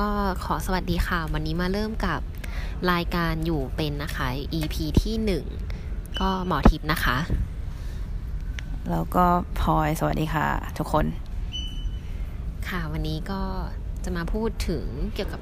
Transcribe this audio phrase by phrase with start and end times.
[0.00, 0.08] ก็
[0.44, 2.20] ขอสวัสดีค่ะ วันนี้มาเริ่มกับ
[2.92, 4.28] รายการอยู่เป็นนะคะ
[4.60, 5.44] EP ที่หนึ่ง
[6.20, 7.18] ก็หมอทิพย์นะคะ
[8.90, 9.24] แล้วก็
[9.60, 10.46] พลอยสวัสดีค่ะ
[10.78, 11.06] ทุกคน
[12.68, 13.42] ค่ะวันนี้ก็
[14.04, 14.84] จะมาพูดถึง
[15.14, 15.40] เกี่ยวกับ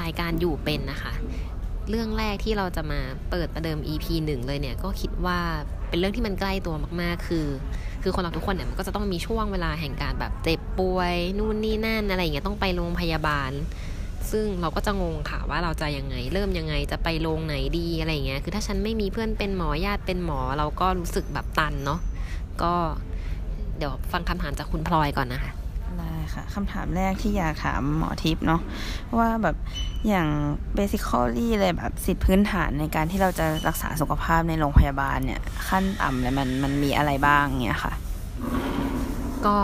[0.00, 1.12] รายการอยู่เป็นนะคะ
[1.88, 3.00] เรื่องแรกที่เราจะมา
[3.30, 5.40] เปิดประเดิม EP หนึ่งเลยเนี่ย ก็คิดว่า
[5.88, 7.46] เป็นเรื่องที่มันใกล้ตัวมาก ๆ คือ
[8.02, 13.52] คือคนเราทุกคนเนี่ยมันก็จะต้องมีช่วงเวลาแห่งการแบบเจ็บป่วย นู่นนี่นั่นอะไรอย่างเงี้ยต้องไปโรงพยาบาล
[14.32, 22.00] ซึ่งเราก็จะงงค่ะว่าเราจะยังไง เริ่มยังไงจะไปโรงไหนดีอะไรอย่างเงี้ยคือถ้าฉันไม่มีเพื่อนเป็นหมอญาติเป็นหมอ เราก็รู้สึกแบบตันเนาะ
[22.62, 22.72] ก็
[23.78, 25.52] เดี๋ยวฟังคำถามจากคุณพลอยก่อนนะคะ
[25.98, 28.60] ได้ค่ะคำถามแรกที่อยากถามหมอทิพย์เนาะ
[29.18, 29.56] ว่าแบบ
[30.08, 30.28] อย่าง
[30.74, 37.92] เบสิคอลี่เลยแบบสิทธิพื้นฐานในการที่เราจะรักษาสุขภาพในโรงพยาบาลเนี่ย ขั้นต่ำเลยมันมันมีอะไรบ้างเนี่ยค่ะ
[39.46, 39.56] ก็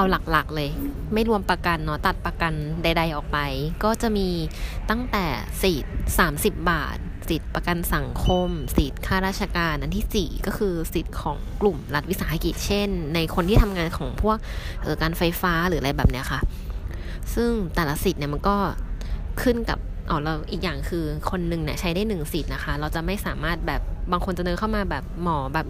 [0.00, 0.70] เอาหลักๆเลย
[1.14, 3.38] ไม่รวมประกันเนาะตัดประกันใด ๆออกไป
[3.84, 4.28] ก็จะมี
[4.90, 5.24] ตั้งแต่
[5.62, 5.94] สิทธิ์
[6.30, 6.98] 30 บาท
[7.28, 14.36] สิทธิ์ประกันสังคม สิทธิ์ข้าราชการอันที่ 4 ก็คือสิทธิ์ของกลุ่มรัฐวิสาหกิจเช่น ในคนที่ทำงานของพวก
[14.82, 16.40] เออการไฟฟ้าหรืออะไรแบบเนี้ยค่ะ
[17.34, 18.56] ซึ่งแต่ละสิทธิ์เนี่ยมันก็
[19.42, 19.78] ขึ้นกับ
[20.10, 25.66] อ๋อเราอีกอย่างคือคนหนึ่งเนี่ยใช้ได้หนึ่งสิทธิ์นะคะ เราจะไม่สามารถแบบบางคนจะเดินเข้ามาแบบหมอแบบ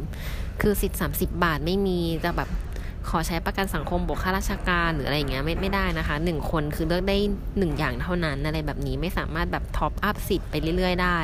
[0.61, 2.51] คือสิทธิ์30 บาทไม่มีจะแบบ
[3.09, 7.17] ขอใช้ประกันสังคมบวกค่าราชการหรืออะไรอย่างเงี้ยไม่ไม่ได้นะคะหนึ่งคนคือเลือกได้
[7.59, 11.19] หนึ่งอย่างเท่านั้นอะไรแบบนี้ไม่สามารถแบบ top up สิทธิ์ไปเรื่อยๆ ได้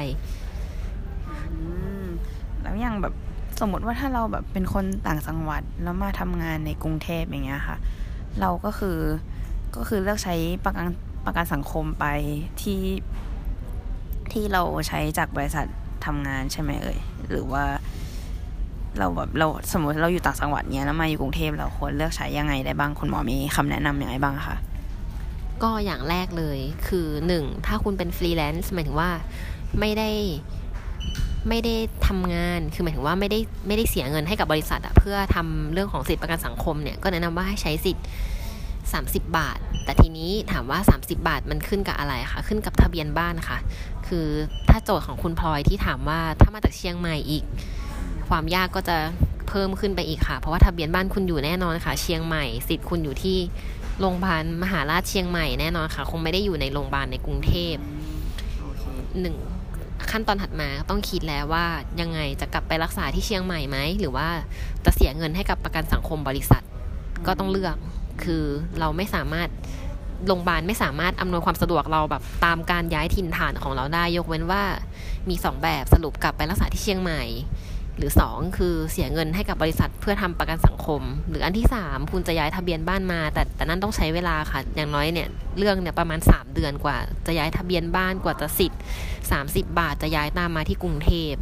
[2.63, 3.15] แล้วอย่างแบบ
[3.61, 7.77] สมมติว่าถ้าเราแบบเป็นคนต่างจังหวัดแล้วมาทำงานในกรุงเทพอย่างเงี้ยค่ะ
[8.41, 8.99] เราก็คือ
[9.77, 10.87] ก็คือเลือกใช้ประกัน
[11.27, 12.07] ประกันสังคมไป
[12.63, 12.81] ที่
[14.33, 15.67] ที่เราใช้จากบริษัท
[16.07, 16.99] ทำงานใช่ไหมเอ่ย
[17.31, 17.65] หรือว่า
[18.99, 24.57] เราแบบเราสมมติเราอยู่ต่างจังหวัดเนี้ยแล้วมาอยู่กรุงเทพเราควรเลือกใช้ยังไงได้บ้างคุณหมอมีคำแนะนำยังไงบ้างคะ
[25.63, 29.11] ก็อย่างแรกเลยคือหนึ่งถ้าคุณเป็นฟรีแลนซ์หมายถึงว่า
[29.81, 30.11] ไม่ได้
[31.49, 31.75] ไม่ได้
[32.07, 38.05] ทำงาน คือหมายถึงว่าไม่ได้ไม่ได้เสียเงินให้กับบริษัทอะเพื่อทำเรื่องของสิทธิประกันสังคมเนี่ยก็แนะนำว่าให้ใช้สิทธิ์
[38.67, 43.59] 30 บาท แต่ทีนี้ถามว่า 30 บาทมันขึ้นกับอะไรคะขึ้นกับทะเบียนบ้านค่ะ
[44.07, 44.27] คือ
[44.71, 47.45] ถ้าโจทย์ของคุณพลอยที่ถามว่าถ้ามาจากเชียงใหม่อีก
[48.29, 48.97] ความยากก็จะ
[49.49, 53.39] เพิ่มขึ้นไปอีกค่ะ เพราะว่าทะเบียนบ้านคุณอยู่แน่นอนค่ะ เชียงใหม่ สิทธิ์คุณอยู่ที่
[54.01, 57.75] โรงพยาบาลมหาราชเชียงใหม่แน่นอนค่ะ คงไม่ได้อยู่ในโรงพยาบาลในกรุงเทพ
[59.21, 59.37] หนึ่ง
[60.11, 61.67] ขั้นตอนถัดมาต้องคิดแล้วว่า
[62.01, 64.29] ยังไงจะกลับไปรักษาที่เชียงใหม่ไหม หรือว่า
[64.85, 66.63] จะเสียเงินให้กับประกันสังคมบริษัท
[67.27, 67.77] ก็ต้องเลือก
[68.25, 68.45] คือ
[68.81, 69.49] เราไม่สามารถ
[70.27, 74.63] โรงพยาบาลไม่สามารถอำนวยความสะดวกเราแบบตามการย้ายถิ่นฐานของเราได้ ยกเว้นว่า
[75.29, 77.23] มีสองแบบสรุปกลับไปรักษาที่เชียงใหม่
[77.97, 86.97] หรือ 2 คือเสียเงินให้กับบริษัทเพื่อทำประกันสังคม หรืออันที่ 3 คุณจะย้ายทะเบียนบ้านมา แต่แต่นั่นต้องใช้เวลาค่ะ อย่างน้อยเนี่ยเรื่องเนี่ยประมาณ 3 เดือนกว่า
[87.27, 88.81] จะย้ายทะเบียนบ้านกว่าจะสิทธิ์
[89.27, 91.35] 30 บาทจะย้ายตามมาที่กรุงเทพ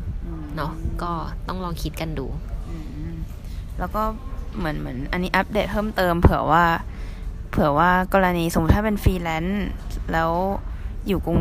[0.56, 0.72] เนาะ
[1.02, 1.12] ก็
[1.48, 2.26] ต้องลองคิดกันดู
[2.68, 2.76] อื
[3.10, 3.14] ม
[3.78, 4.02] แล้วก็
[4.56, 6.64] เหมือนเหมือนอันนี้อัปเดตเพิ่มเติม เผื่อว่า
[7.50, 9.66] เผื่อว่ากรณีสมมติถ้าเป็นฟรีแลนซ์
[10.12, 10.30] แล้ว
[11.08, 11.38] อยู่กรุง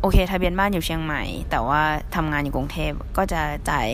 [0.00, 1.80] โอเคทะเบียนบ้านอยู่เชียงใหม่ แต่ว่า
[2.14, 3.40] ทำงานอยู่กรุงเทพก็จะ
[3.70, 3.88] จ่าย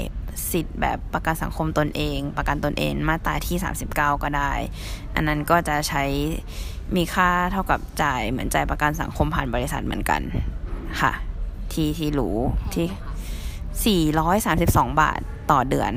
[0.51, 3.57] สิทธิ์แบบประกันสังคมตนเอง ประกันตนเองมาตราที่
[3.91, 4.53] 39 ก็ได้
[5.15, 6.05] อันนั้นก็จะใช้
[6.97, 10.21] มีค่าเท่ากับจ่ายเหมือนจ่ายประกันสังคมผ่านบริษัทเหมือนกัน
[11.01, 11.13] ค่ะ
[11.73, 12.37] ที่ที่รู้
[12.75, 13.99] ที่
[14.53, 15.93] 432 บาทต่อเดือน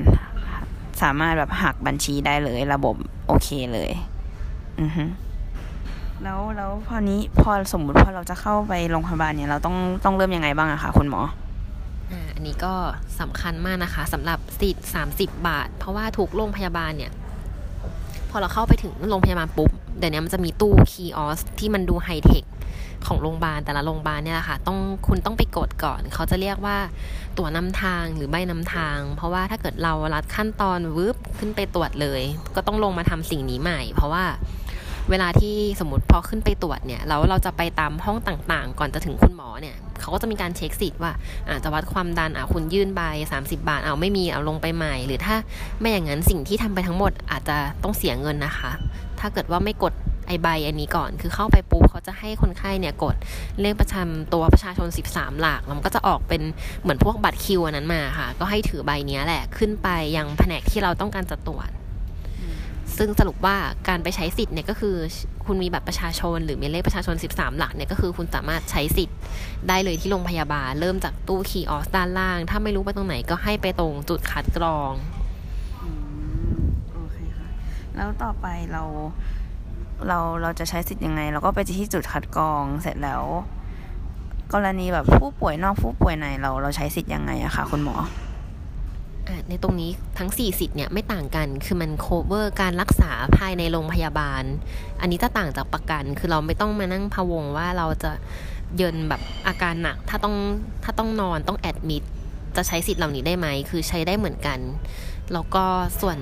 [1.02, 2.96] สามารถแบบหักบัญชีได้เลยระบบ
[3.28, 3.92] โอเคเลย
[4.82, 5.04] อือฮึ
[6.24, 9.76] แล้วแล้วพอนี้พอสมมุติพอเราจะเข้าไปโรงพยาบาลเนี่ยเราต้อง
[10.06, 11.22] ต้องเริ่มยังไงบ้างอะคะคุณหมอ
[12.38, 12.76] อันนี้ก็
[13.20, 14.88] สำคัญมากนะคะสำหรับสิทธิ์
[15.18, 17.12] 30 บาท เพราะว่าทุกโรงพยาบาลเนี่ย
[18.30, 22.44] พอเราเข้าไปถึงโรงพยาบาลปุ๊บเดี๋ยวนี้มันจะมีตู้คีออสที่มันดูไฮเทค
[23.08, 26.78] ของโรงพยาบาลแต่ละโรงพยาบาลเนี่ยแหละค่ะต้องคุณต้องไปกดก่อน เขาจะเรียกว่า
[27.38, 32.22] ตั๋วนำทางหรือใบนำทาง เพราะว่าถ้าเกิดเรารัดขั้นตอนวืบขึ้นไปตรวจเลย
[32.56, 34.24] ก็ต้องลงมาทำสิ่งนี้ใหม่ เพราะว่า
[35.12, 41.14] เวลาที่สมมติพอขึ้นไปตรวจเนี่ยแล้วเราจะไปตามห้องต่างๆ ก่อนจะถึงคุณหมอเนี่ยเขาก็จะมีการเช็คสิทธิ์ว่า
[41.50, 43.02] อาจจะวัดความดันอะคุณยื่นใบ
[43.34, 45.36] 30 บาทเอาไม่มีเอาลงไปใหม่ หรือถ้า
[45.80, 48.72] ไม่อย่างนั้นสิ่งที่ทำไปทั้งหมดอาจจะต้องเสียเงินนะคะ
[49.20, 49.94] ถ้าเกิดว่าไม่กด
[50.28, 53.16] ไอใบอันนี้ก่อน คือเข้าไปปุ๊บเขาจะให้คนไข้เนี่ยกด
[53.62, 56.42] เลขประจำตัวประชาชน 13 หลักแล้วมันก็จะออกเป็น
[56.82, 59.88] เหมือนพวกบัตรคิวอันนั้นมาค่ะ ก็ให้ถือใบนี้แหละขึ้นไป
[60.18, 61.70] ยังแผนกที่เราต้องการจะตรวจ
[62.98, 63.56] ซึ่งสรุปว่า
[63.88, 64.96] การไปใช้สิทธิ์เนี่ยก็คือ
[65.46, 69.18] คุณมีบัตรประชาชน หรือมีเลขประชาชน 13 หลักเนี่ยก็คือคุณสามารถใช้สิทธิ์
[69.68, 74.94] ได้เลยที่โรงพยาบาล เริ่มจากตู้คีย์ออสด้านล่าง ถ้าไม่รู้ไปตรงไหนก็ให้ไปตรงจุดคัดกรอง
[75.84, 75.90] อื
[76.52, 76.56] ม
[76.94, 77.50] โอเคค่ะ
[77.96, 78.84] แล้วต่อไปเรา
[80.08, 83.24] เราเราจะใช้สิทธิ์ยังไง เราก็ไปที่จุดคัดกรองเสร็จแล้ว
[84.54, 87.98] กรณีแบบผู้ป่วยนอกผู้ป่วยในเราเราใช้สิทธิ์ยังไงอะคะคุณหมอ
[89.50, 94.44] ในตรงนี้ทั้ง 4 สิทธิ์เนี่ยไม่ต่างกัน คือมัน cover การรักษาภายในโรงพยาบาล
[95.02, 98.12] อันนี้จะต่างจากประกัน คือเราไม่ต้องมานั่งพะวงว่าเราจะ
[98.78, 100.36] เยินแบบอาการหนัก ถ้าต้อง
[100.84, 102.04] ถ้าต้องนอนต้องแอดมิด
[102.56, 104.60] จะใช้สิทธิ์เหล่านี้ได้ไหม คือใช้ได้เหมือนกัน
[105.34, 105.66] แล้วก็
[106.02, 106.18] ส่วน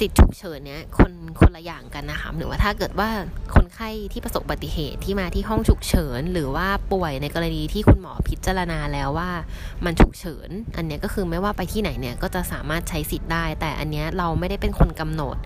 [0.00, 3.08] สิทธิ์ฉุกเฉินเนี้ยคนคนละอย่างกันนะคะหรือว่าถ้าเกิดว่า
[3.54, 9.30] คนไข้ที่ประสบอุบัติเหตุที่มาที่ห้องฉุกเฉิน หรือว่าป่วยในกรณีที่คุณหมอพิจารณาแล้วว่า
[9.84, 15.36] มันฉุกเฉิน อันนี้ก็คือไม่ว่าไปที่ไหนเนี่ยก็จะสามารถใช้สิทธิ์ได้ แต่อันเนี้ยเราไม่ได้เป็นคนกำหนด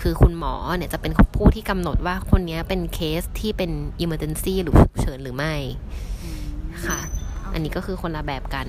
[0.00, 3.70] คือคุณหมอเนี่ยจะเป็นผู้ที่กำหนดว่าคนนี้เป็นเคสที่เป็น
[4.04, 5.54] emergency หรือฉุกเฉินหรือไม่
[6.86, 6.98] ค่ะ
[7.52, 8.68] อันนี้ก็คือคนละแบบกัน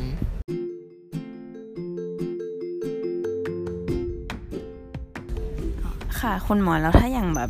[6.23, 7.49] ค่ะ คุณหมอแล้วถ้าอย่างแบบ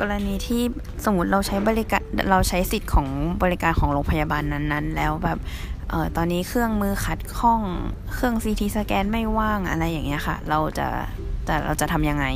[0.00, 0.62] กรณีที่
[1.04, 3.08] สมมติเราใช้บริการเราใช้สิทธิ์ของ
[3.42, 5.38] บริการของโรงพยาบาลนั้นๆ แล้วแบบ
[5.90, 7.60] เออตอนนี้เครื่องมือขัดข้อง
[8.14, 10.88] เครื่องซีทีสแกนไม่ว่างอะไรอย่างเงี้ยค่ะ เราจะ
[11.48, 12.26] จะเราจะทำยังไง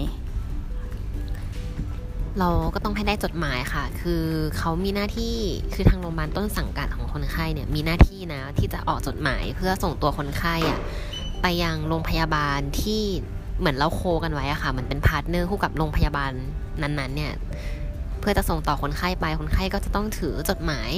[2.39, 4.25] เราก็ต้องให้ได้จดหมายค่ะ คือ
[4.59, 5.37] เขามีหน้าที่
[5.75, 10.81] คือทางโรงพยาบาลต้นสังกัดของคนไข้เนี่ยมีหน้าที่นะที่จะออกจดหมายเพื่อส่งตัวคนไข้อะ
[11.43, 13.03] ไปยังโรงพยาบาลที่
[13.63, 16.33] เหมือนเรา co กันไว้อะค่ะเหมือนเป็น partner คู่กับโรงพยาบาล
[16.83, 17.33] นั้นๆ เนี่ย
[18.21, 20.91] เพื่อจะส่งต่อคนไข้ไปคนไข้ก็จะต้องถือจดหมาย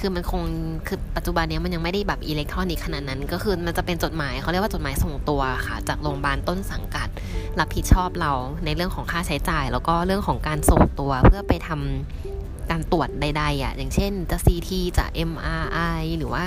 [0.00, 0.42] คือมันคง
[0.86, 7.08] คือปัจจุบันนี้มันยังไม่ได้แบบอิเล็กทรอนิกส์ขนาดนั้น ก็คือมันจะเป็นจดหมายเขาเรียกว่าจดหมายส่งตัวค่ะ จากโรงพยาบาลต้นสังกัด
[7.58, 8.32] รับผิดชอบเรา
[8.64, 16.42] ในเรื่องของค่าใช้จ่าย แล้วก็เรื่องของการส่งตัวเพื่อไปทำการตรวจใดๆอะ อย่างเช่นจะ CT จะ MRI หรือว่า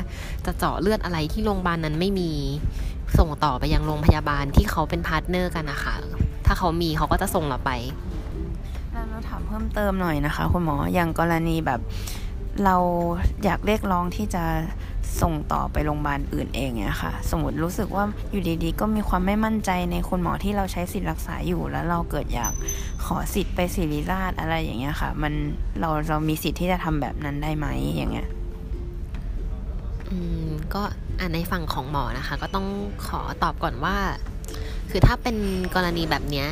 [0.45, 2.31] จะเจาะเลือดอะไรที่โรงพยาบาลนั้นไม่มี
[3.17, 5.95] ส่งต่อไปยังโรงพยาบาลที่เขาเป็น partner กันนะคะ
[6.45, 7.71] ถ้าเขามีเขาก็จะส่งเราไป
[9.09, 11.81] เราถามเพิ่มเติมหน่อยนะคะ คุณหมออย่างกรณีแบบ
[12.65, 12.75] เรา
[13.43, 14.43] อยากเรียกร้องที่จะ
[15.21, 22.53] ส่งต่อไปโรงพยาบาลอื่นเองเนี่ยค่ะ สมมติรู้สึกว่าอยู่ดีๆ ก็มีความไม่มั่นใจในคุณหมอที่เราใช้สิทธิ์รักษาอยู่ แล้วเราเกิดอยาก
[23.05, 25.33] ขอสิทธิ์ไปศิริราชอะไรอย่างเงี้ยค่ะ มัน
[25.79, 28.27] เราเรามีสิทธิ์ที่จะทำแบบนั้นได้ไหมอย่างเงี้ย
[30.73, 30.81] ก็
[31.19, 32.67] อ่าในฝั่งของหมอนะคะ ก็ต้อง
[33.07, 33.97] ขอตอบก่อนว่า
[34.89, 35.37] คือถ้าเป็น
[35.75, 36.47] กรณีแบบเนี้ย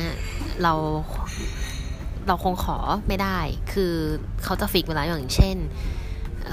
[0.62, 0.72] เรา
[2.26, 2.78] เราคงขอ
[3.08, 3.38] ไม่ได้
[3.72, 3.92] คือ
[4.44, 5.56] เขาจะฟิกเวลาอย่างเช่น
[6.46, 6.52] เอ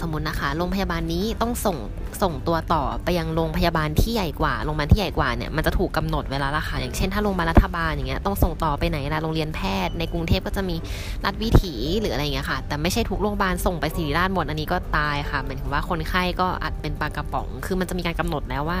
[0.00, 1.76] สมมตินะคะโรงพยาบาลนี้ต้องส่ง
[2.22, 10.76] ส่งตัวต่อไปยังโรงพยาบาลที่ใหญ่กว่าโรงพยาบาลที่ใหญ่กว่าเนี่ยมันจะถูกกาหนดเวลาละค่ะอย่างเช่นถ้าโรงพยาบาลรัฐบาลอย่างเงี้ยต้องส่งต่อไปไหนนะโรงเรียนแพทย์ ในกรุงเทพก็จะมี
[11.24, 18.78] รัฐวิถีหรืออะไรเงี้ยค่ะ แต่ไม่ใช่ทุกโรงพยาบาลส่งไปศิริราชหมดอันนี้ก็ตายค่ะหมายถึงว่าคนไข้ก็อาจเป็นปลากระป๋อง คือมันจะมีการกำหนดแล้วว่า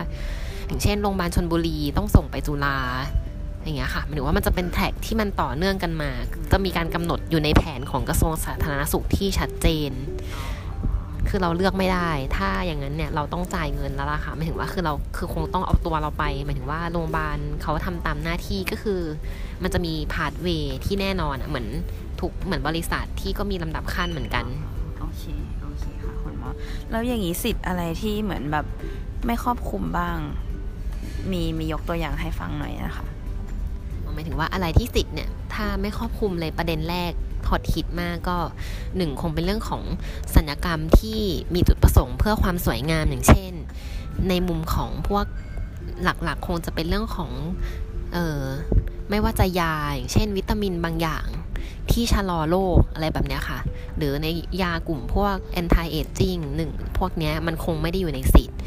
[0.66, 2.78] อย่างเช่นโรงพยาบาลชนบุรีต้องส่งไปจุฬา
[3.64, 6.10] อย่างเงี้ยค่ะหมายถึงว่ามันจะเป็นแท็กที่มันต่อเนื่องกันมา
[6.52, 9.90] จะมีการกำหนดอยู่ในแผนของกระทรวงสาธารณสุขที่ชัดเจน
[11.28, 19.00] คือเราเลือกไม่ได้ ถ้าอย่างนั้นเนี่ยเราต้องจ่ายเงินแล้วล่ะค่ะหมายถึงว่าคือเราคือคงต้องเอาตัวเราไปหมายถึงว่าโรงพยาบาลเขาทำตามหน้าที่ก็คือ
[19.62, 20.48] มันจะมีพาดเว
[20.84, 21.66] ที่แน่นอนอะเหมือน
[22.20, 24.44] ถูกเหมือนบริษัทที่ก็มีลำดับขั้นเหมือนกัน
[25.00, 25.22] โอเค
[25.62, 26.50] โอเคค่ะคุณหมอ
[26.90, 28.66] แล้วอย่างนี้สิทธิ์อะไรที่เหมือนแบบ
[29.26, 30.16] ไม่ครอบคลุมบ้าง
[31.30, 33.06] มีมียกตัวอย่างให้ฟังหน่อยนะคะ
[34.14, 37.12] หมายถึงว่าอะไรที่สิทธิ์เนี่ยถ้าไม่ครอบคลุมเลยประเด็นแรก
[37.48, 38.38] ฮอตฮิตมากก็
[38.96, 39.82] หนึ่งคงเป็นเรื่องของ
[40.34, 41.20] สัญญกรรมที่
[41.54, 43.52] มีจุดประสงค์เพื่อความสวยงามอย่างเช่น
[44.28, 45.26] ในมุมของพวก
[46.02, 47.30] หลักๆ คงจะเป็นเรื่องของ
[48.12, 48.42] เออ
[49.10, 51.26] ไม่ว่าจะยาอย่างเช่น วิตามินบางอย่าง
[51.90, 53.58] ที่ชะลอโรคอะไรแบบนี้ค่ะ
[53.96, 54.26] หรือใน
[54.62, 58.58] ยากลุ่มพวก anti aging หนึ่งพวกนี้มันคงไม่ได้อยู่ในสิทธิ์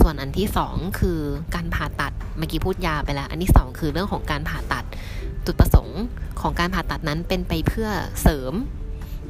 [0.00, 1.18] ส่วนอันที่สองคือ
[1.54, 4.84] การผ่าตัด เมื่อกี้พูดยาไปแล้ว อันที่สองคือเรื่องของการผ่าตัด
[5.46, 6.00] จุดประสงค์
[6.40, 7.88] ของการผ่าตัดนั้นเป็นไปเพื่อ
[8.22, 8.52] เสริม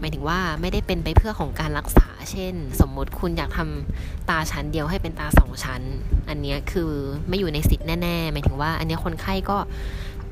[0.01, 5.83] หมายถึงว่าไม่ได้เป็นไปเพื่อของการรักษา เช่น สมมติคุณอยากทำตาชั้นเดียวให้เป็นตาสองชั้น
[6.29, 6.91] อันนี้คือ
[7.29, 9.57] ไม่อยู่ในสิทธิ์แน่ๆ หมายถึงว่า อันนี้คนไข้ก็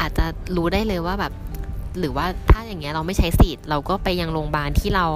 [0.00, 1.32] อาจจะรู้ได้เลยว่าแบบ
[1.98, 5.06] หรือว่าถ้าอย่างเงี้ยเราไม่ใช้สิทธิ์เราก็ไปยังโรงพยาบาลที่เรา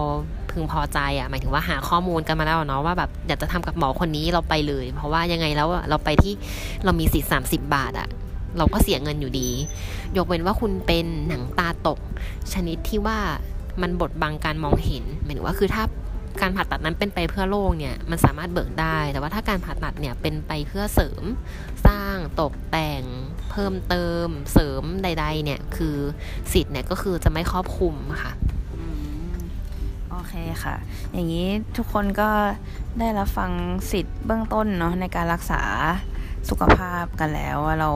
[0.50, 6.32] พึงพอใจอะ่ะหมายถึงว่าหาข้อมูลกันมาแล้วเนาะว่าแบบอยากจะทำกับหมอคนนี้เราไปเลย เพราะว่ายังไงแล้วเราไปที่
[6.84, 8.08] เรามีสิทธิ์สามสิบบาทอะ่ะ
[8.58, 9.50] เราก็เสียเงินอยู่ดี
[10.16, 11.98] ยกเว้นว่าคุณเป็นหนังตาตก
[12.52, 13.18] ชนิดที่ว่า
[13.82, 15.84] มันบดบังการมองเห็นหมายถึงว่าคือถ้า
[16.40, 21.22] การผ่าตัดนั้นเป็นไปเพื่อโรคเนี่ยมันสามารถเบิกได้ แต่ว่าถ้าการผ่าตัดเนี่ยเป็นไปเพื่อเสริม
[21.86, 23.02] สร้างตกแต่ง
[23.50, 25.96] เพิ่มเติม เสริมใด ๆ เนี่ยคือ
[26.52, 28.32] สิทธิ์เนี่ยก็คือจะไม่ครอบคลุมค่ะ
[30.10, 30.34] โอเค
[30.64, 30.76] ค่ะ
[31.12, 32.30] อย่างนี้ทุกคนก็
[32.98, 33.50] ได้รับฟัง
[33.92, 35.62] สิทธิ์เบื้องต้นเนาะในการรักษา
[36.48, 37.90] สุขภาพกันแล้วว่าเรา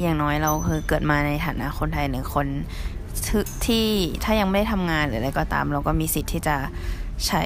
[0.00, 2.46] อย่างน้อยเราคือเกิดมาในฐานะคนไทยหนึ่งคน
[3.66, 3.86] ที่
[4.24, 6.56] ถ้ายังไม่ได้ทำงานหรืออะไรก็ตาม เราก็มีสิทธิ์ที่จะ
[7.26, 7.44] ใช้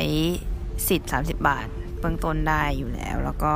[0.88, 1.66] สิทธิ์ 30 บาท
[2.00, 3.52] เบื้องต้นได้อยู่แล้ว แล้วก็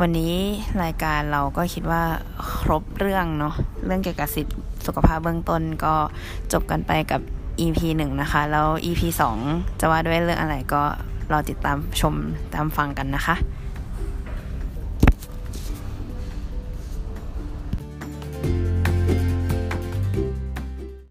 [0.00, 0.34] วันนี้
[0.82, 2.02] รายการเราก็คิดว่า
[2.58, 3.54] ครบเรื่องเนาะ
[3.86, 4.52] เรื่องเกี่ยวกับสิทธิ
[4.86, 5.94] สุขภาพเบื้องต้นก็
[6.52, 7.20] จบกันไปกับ
[7.60, 9.38] EP หนึ่งนะคะ แล้ว EP สอง
[9.80, 10.82] จะว่าด้วยเรื่องอะไรก็
[11.32, 12.14] รอติดตามชม
[12.54, 13.36] ตามฟังกันนะคะ